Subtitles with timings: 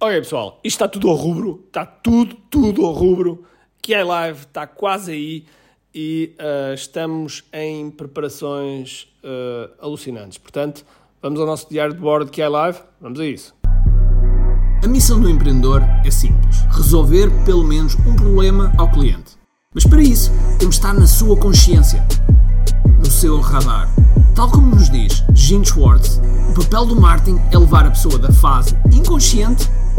[0.00, 3.44] Ok, pessoal, isto está tudo ao rubro, está tudo, tudo ao rubro.
[3.82, 5.44] Que é live, está quase aí
[5.92, 10.38] e uh, estamos em preparações uh, alucinantes.
[10.38, 10.86] Portanto,
[11.20, 13.56] vamos ao nosso diário de bordo que é live, vamos a isso.
[14.84, 19.36] A missão do empreendedor é simples: resolver pelo menos um problema ao cliente.
[19.74, 20.30] Mas para isso,
[20.60, 22.06] temos de estar na sua consciência,
[23.00, 23.88] no seu radar.
[24.36, 26.20] Tal como nos diz Gene Schwartz,
[26.50, 29.68] o papel do marketing é levar a pessoa da fase inconsciente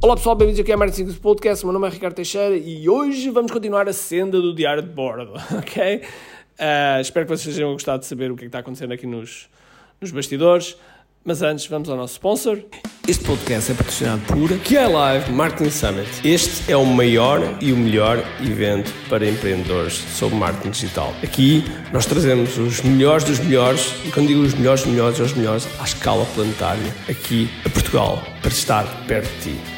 [0.00, 1.64] Olá pessoal, bem-vindos aqui ao Marketing Secrets Podcast.
[1.66, 5.32] Meu nome é Ricardo Teixeira e hoje vamos continuar a senda do diário de bordo,
[5.58, 5.96] ok?
[5.96, 9.08] Uh, espero que vocês tenham gostado de saber o que, é que está acontecendo aqui
[9.08, 9.48] nos,
[10.00, 10.76] nos bastidores.
[11.24, 12.62] Mas antes, vamos ao nosso sponsor.
[13.08, 16.08] Este podcast é patrocinado por QI Live Marketing Summit.
[16.24, 21.12] Este é o maior e o melhor evento para empreendedores sobre marketing digital.
[21.24, 25.32] Aqui nós trazemos os melhores dos melhores, e quando digo os melhores dos melhores, os
[25.32, 29.77] melhores à escala planetária, aqui a Portugal, para estar perto de ti.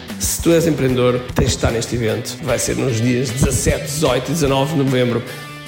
[0.21, 2.37] se tu és empreendedor, tens de estar neste evento.
[2.43, 5.23] Vai ser nos dias 17, 18 e 19 de novembro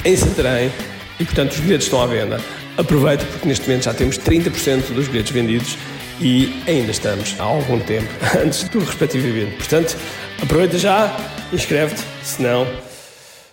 [0.06, 0.72] em Santarém
[1.20, 2.40] e, portanto, os bilhetes estão à venda.
[2.78, 5.76] Aproveita porque neste momento já temos 30% dos bilhetes vendidos
[6.22, 9.58] e ainda estamos há algum tempo antes do respectivo evento.
[9.58, 9.98] Portanto,
[10.42, 11.16] aproveita já,
[11.52, 12.68] inscreve-te, senão.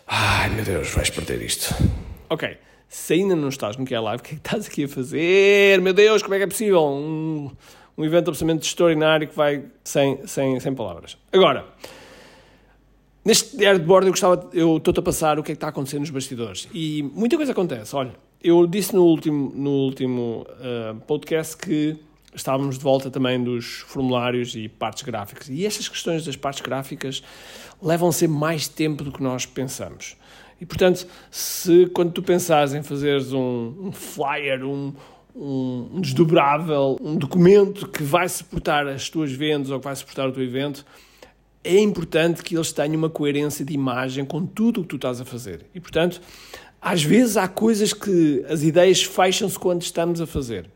[0.07, 1.75] Ai meu Deus, vais perder isto.
[2.29, 2.59] Ok,
[2.89, 4.89] se ainda não estás no que é live, o que é que estás aqui a
[4.89, 5.81] fazer?
[5.81, 6.83] Meu Deus, como é que é possível?
[6.83, 7.51] Um,
[8.01, 11.19] um evento absolutamente extraordinário que vai sem, sem, sem palavras.
[11.31, 11.67] Agora,
[13.23, 15.69] neste diário de bordo eu gostava, eu estou-te a passar o que é que está
[15.69, 16.67] acontecendo nos bastidores.
[16.73, 17.95] E muita coisa acontece.
[17.95, 18.13] Olha,
[18.43, 21.99] eu disse no último, no último uh, podcast que
[22.35, 25.51] estávamos de volta também dos formulários e partes gráficas.
[25.51, 27.23] E estas questões das partes gráficas
[27.83, 30.17] levam sempre mais tempo do que nós pensamos.
[30.59, 34.95] E, portanto, se quando tu pensares em fazeres um, um flyer, um,
[35.35, 40.33] um, desdobrável, um documento que vai suportar as tuas vendas ou que vai suportar o
[40.33, 40.85] teu evento,
[41.63, 45.21] é importante que eles tenham uma coerência de imagem com tudo o que tu estás
[45.21, 45.67] a fazer.
[45.75, 46.21] E, portanto,
[46.81, 50.71] às vezes há coisas que as ideias fecham-se quando estamos a fazer.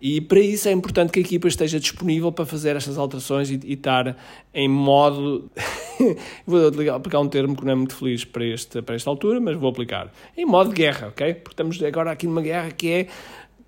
[0.00, 3.58] E para isso é importante que a equipa esteja disponível para fazer estas alterações e,
[3.64, 4.16] e estar
[4.54, 5.50] em modo.
[6.46, 9.56] vou aplicar um termo que não é muito feliz para, este, para esta altura, mas
[9.56, 10.12] vou aplicar.
[10.36, 11.34] Em modo de guerra, ok?
[11.34, 13.06] Porque estamos agora aqui numa guerra que é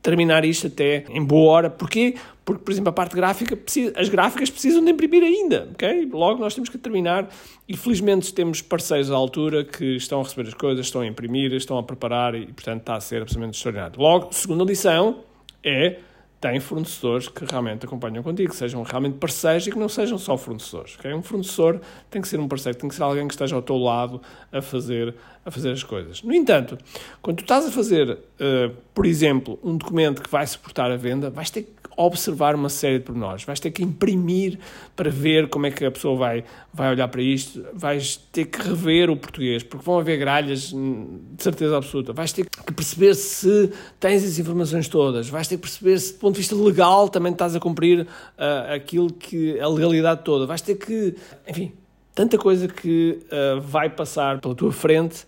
[0.03, 1.71] terminar isto até em boa hora.
[1.71, 2.15] Porquê?
[2.44, 6.09] Porque, por exemplo, a parte gráfica, precisa, as gráficas precisam de imprimir ainda, ok?
[6.12, 7.28] Logo nós temos que terminar
[7.69, 11.53] e felizmente temos parceiros à altura que estão a receber as coisas, estão a imprimir,
[11.53, 14.00] estão a preparar e, portanto, está a ser absolutamente extraordinário.
[14.00, 15.21] Logo, segunda lição
[15.62, 15.99] é
[16.41, 20.39] tem fornecedores que realmente acompanham contigo, que sejam realmente parceiros e que não sejam só
[20.39, 20.97] fornecedores.
[20.99, 21.12] Okay?
[21.12, 21.81] Um fornecedor
[22.11, 24.62] tem que ser um parceiro, tem que ser alguém que esteja ao teu lado a
[24.62, 25.15] fazer,
[25.45, 26.23] a fazer as coisas.
[26.23, 26.79] No entanto,
[27.21, 31.29] quando tu estás a fazer, uh, por exemplo, um documento que vai suportar a venda,
[31.29, 33.44] vais ter que observar uma série de pormenores.
[33.44, 34.59] Vais ter que imprimir
[34.97, 37.65] para ver como é que a pessoa vai, vai olhar para isto.
[37.75, 42.12] Vais ter que rever o português, porque vão haver gralhas hum, de certeza absoluta.
[42.12, 45.28] Vais ter que perceber se tens as informações todas.
[45.28, 48.75] Vais ter que perceber se, do ponto de vista legal, também estás a cumprir uh,
[48.75, 50.47] aquilo que a legalidade toda.
[50.47, 51.15] Vais ter que,
[51.47, 51.72] enfim,
[52.15, 55.25] tanta coisa que uh, vai passar pela tua frente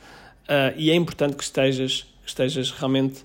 [0.48, 3.24] uh, e é importante que estejas, que estejas realmente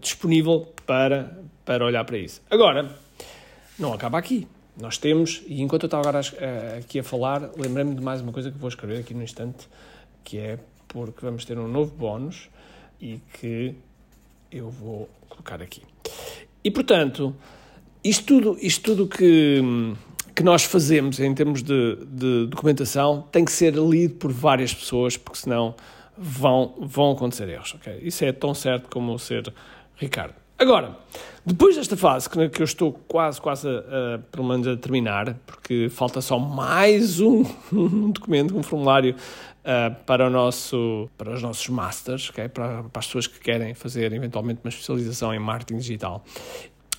[0.00, 2.40] disponível para, para olhar para isso.
[2.50, 2.90] Agora,
[3.78, 4.46] não acaba aqui.
[4.80, 6.20] Nós temos, e enquanto eu estava agora
[6.78, 9.68] aqui a falar, lembrei-me de mais uma coisa que vou escrever aqui no instante,
[10.22, 10.58] que é
[10.88, 12.50] porque vamos ter um novo bónus
[13.00, 13.74] e que
[14.52, 15.82] eu vou colocar aqui.
[16.62, 17.34] E portanto,
[18.04, 19.62] isto tudo, isto tudo que,
[20.34, 25.16] que nós fazemos em termos de, de documentação tem que ser lido por várias pessoas,
[25.16, 25.74] porque senão
[26.16, 27.74] vão, vão acontecer erros.
[27.74, 27.98] Okay?
[28.02, 29.52] Isso é tão certo como ser
[29.96, 30.34] Ricardo.
[30.58, 30.96] Agora,
[31.44, 36.22] depois desta fase, que, eu estou quase, quase, a, pelo menos a terminar, porque falta
[36.22, 42.30] só mais um, um documento, um formulário uh, para, o nosso, para os nossos masters,
[42.30, 42.48] okay?
[42.48, 46.24] para, para as pessoas que querem fazer eventualmente uma especialização em marketing digital.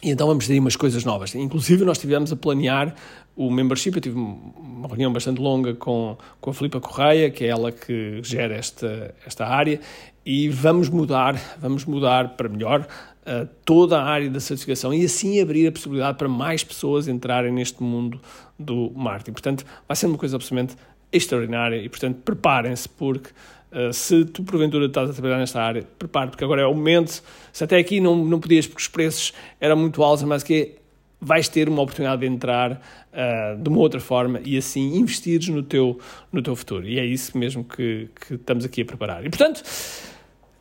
[0.02, 1.34] E então vamos ter umas coisas novas.
[1.34, 2.96] Inclusive, nós estivemos a planear
[3.36, 3.96] o membership.
[3.96, 8.22] Eu tive uma reunião bastante longa com, com a Filipa Correia, que é ela que
[8.24, 9.80] gera esta, esta área,
[10.26, 15.42] e vamos mudar, vamos mudar para melhor uh, toda a área da certificação e assim
[15.42, 18.20] abrir a possibilidade para mais pessoas entrarem neste mundo
[18.60, 19.32] do marketing.
[19.32, 20.76] Portanto, vai ser uma coisa absolutamente
[21.12, 23.30] extraordinária e, portanto, preparem-se porque
[23.72, 27.22] uh, se tu porventura estás a trabalhar nesta área, prepare porque agora é o momento.
[27.52, 30.76] Se até aqui não, não podias porque os preços eram muito altos, mas que
[31.20, 35.64] vais ter uma oportunidade de entrar uh, de uma outra forma e assim investires no
[35.64, 36.00] teu,
[36.32, 36.88] no teu futuro.
[36.88, 39.26] E é isso mesmo que, que estamos aqui a preparar.
[39.26, 39.64] E, portanto,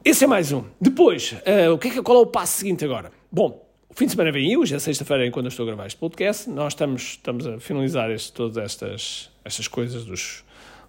[0.05, 0.65] esse é mais um.
[0.81, 3.11] Depois, uh, o que é que, qual é o passo seguinte agora?
[3.31, 6.49] Bom, fim de semana vem hoje é sexta-feira, quando eu estou a gravar este podcast.
[6.49, 10.45] Nós estamos, estamos a finalizar este, todas estas, estas coisas dos,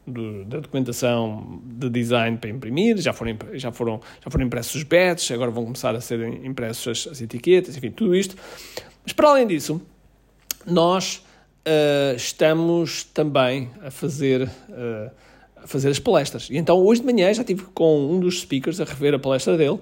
[0.08, 4.84] do, da documentação de design para imprimir, já foram, já foram, já foram impressos os
[4.84, 8.36] badges, agora vão começar a ser impressos as, as etiquetas, enfim, tudo isto.
[9.04, 9.82] Mas para além disso,
[10.66, 11.24] nós
[11.68, 14.50] uh, estamos também a fazer.
[14.70, 15.28] Uh,
[15.66, 16.50] fazer as palestras.
[16.50, 19.58] E então hoje de manhã já estive com um dos speakers a rever a palestra
[19.58, 19.80] dele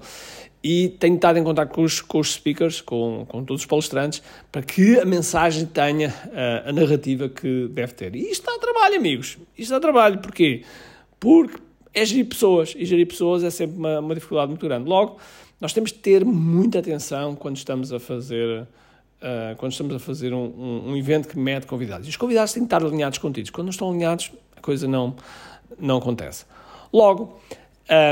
[0.62, 4.20] e tenho estado em contato com os, com os speakers, com, com todos os palestrantes,
[4.50, 8.16] para que a mensagem tenha a, a narrativa que deve ter.
[8.16, 8.55] E isto dá
[8.86, 9.38] trabalho, amigos.
[9.58, 10.18] Isto dá trabalho.
[10.18, 10.62] Porquê?
[11.18, 11.58] Porque
[11.92, 12.74] é gerir pessoas.
[12.76, 14.88] E gerir pessoas é sempre uma, uma dificuldade muito grande.
[14.88, 15.18] Logo,
[15.60, 18.66] nós temos de ter muita atenção quando estamos a fazer...
[19.16, 22.06] Uh, quando estamos a fazer um, um, um evento que mete convidados.
[22.06, 23.48] E os convidados têm que estar alinhados contigo.
[23.50, 25.16] Quando não estão alinhados, a coisa não,
[25.80, 26.44] não acontece.
[26.92, 27.40] Logo,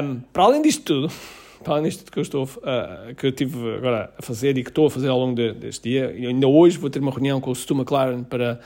[0.02, 1.12] um, para além disto tudo,
[1.62, 4.70] para além disto que eu, estou, uh, que eu tive agora a fazer e que
[4.70, 7.38] estou a fazer ao longo de, deste dia, e ainda hoje vou ter uma reunião
[7.38, 8.58] com o Stu McLaren para,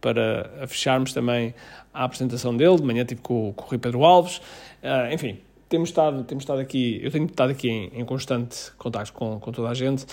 [0.00, 1.54] para fecharmos também
[1.92, 4.38] a apresentação dele, de manhã tive com, com o Rui Pedro Alves,
[4.82, 5.38] uh, enfim,
[5.68, 9.52] temos estado, temos estado aqui, eu tenho estado aqui em, em constante contato com, com
[9.52, 10.06] toda a gente.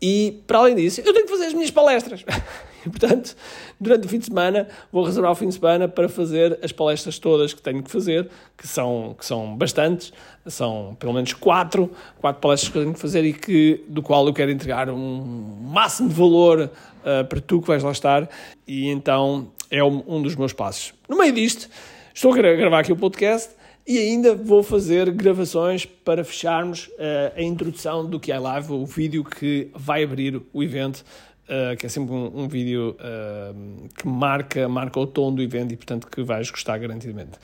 [0.00, 2.24] E, para além disso, eu tenho que fazer as minhas palestras.
[2.86, 3.36] E, portanto,
[3.80, 7.18] durante o fim de semana, vou reservar o fim de semana para fazer as palestras
[7.18, 10.12] todas que tenho que fazer, que são, que são bastantes,
[10.46, 11.90] são pelo menos quatro,
[12.20, 15.20] quatro palestras que tenho que fazer e que, do qual eu quero entregar um
[15.64, 18.28] máximo de valor uh, para tu que vais lá estar.
[18.66, 20.94] E então é um, um dos meus passos.
[21.08, 21.68] No meio disto,
[22.14, 23.55] estou a gravar aqui o podcast
[23.86, 28.84] e ainda vou fazer gravações para fecharmos uh, a introdução do que é live, o
[28.84, 31.04] vídeo que vai abrir o evento,
[31.44, 35.72] uh, que é sempre um, um vídeo uh, que marca, marca o tom do evento
[35.72, 37.38] e, portanto, que vais gostar garantidamente.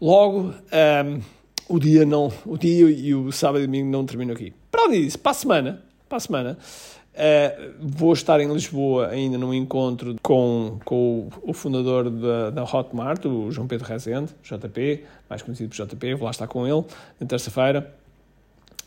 [0.00, 1.20] Logo, um,
[1.68, 4.52] o dia não, o dia e o sábado e domingo não terminam aqui.
[4.70, 6.58] Para além disso, para a semana, para a semana,
[7.18, 12.62] Uh, vou estar em Lisboa ainda num encontro com, com o, o fundador da, da,
[12.62, 16.84] Hotmart, o João Pedro Rezende, JP, mais conhecido por JP, vou lá estar com ele
[17.18, 17.92] na terça-feira.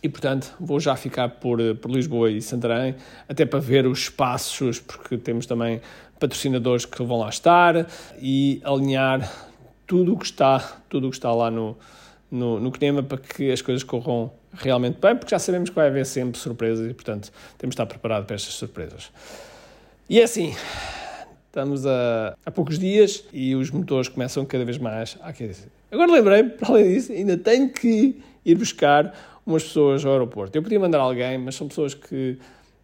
[0.01, 2.95] E, portanto, vou já ficar por, por Lisboa e Santarém,
[3.27, 5.81] até para ver os espaços, porque temos também
[6.17, 7.85] patrocinadores que vão lá estar
[8.17, 9.29] e alinhar
[9.85, 11.77] tudo o que está, tudo o que está lá no,
[12.31, 12.71] no, no
[13.03, 16.89] para que as coisas corram realmente bem, porque já sabemos que vai haver sempre surpresas
[16.89, 19.11] e, portanto, temos de estar preparados para estas surpresas.
[20.09, 20.53] E é assim,
[21.47, 25.67] estamos a, a poucos dias e os motores começam cada vez mais a aquecer.
[25.91, 29.13] Agora lembrei para além disso, ainda tenho que ir buscar
[29.45, 30.57] umas pessoas ao aeroporto.
[30.57, 32.37] Eu podia mandar alguém, mas são pessoas que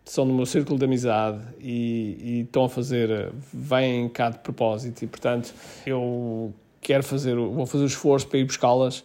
[0.03, 5.03] são no meu círculo de amizade e, e estão a fazer, vêm cá de propósito
[5.03, 5.53] e, portanto,
[5.85, 9.03] eu quero fazer, vou fazer o esforço para ir buscá-las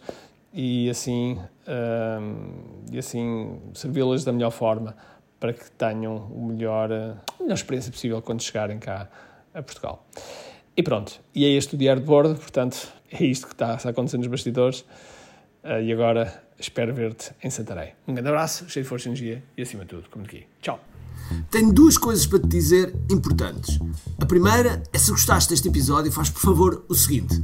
[0.53, 4.95] e assim, um, e assim servi-las da melhor forma
[5.39, 9.09] para que tenham o melhor, a melhor experiência possível quando chegarem cá
[9.53, 10.05] a Portugal.
[10.77, 13.89] E pronto, e é este o diário de bordo, portanto, é isto que está, a
[13.89, 14.85] acontecer nos bastidores.
[15.63, 17.93] Uh, e agora espero ver-te em Santarém.
[18.07, 20.45] Um grande abraço, cheio de força e energia e acima de tudo, como aqui.
[20.61, 20.79] Tchau!
[21.49, 23.79] Tenho duas coisas para te dizer importantes.
[24.19, 27.43] A primeira é se gostaste deste episódio, faz por favor o seguinte: